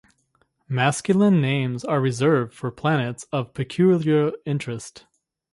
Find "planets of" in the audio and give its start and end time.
2.71-3.53